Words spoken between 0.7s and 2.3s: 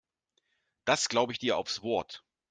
Das glaube ich dir aufs Wort.